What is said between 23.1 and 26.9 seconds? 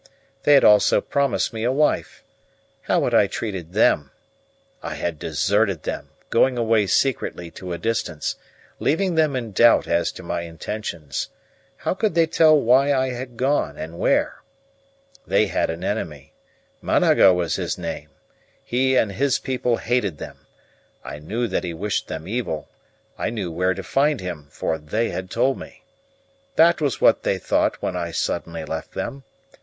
I knew where to find him, for they had told me. That